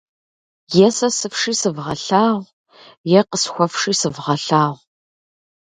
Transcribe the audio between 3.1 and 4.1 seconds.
е къысхуэфши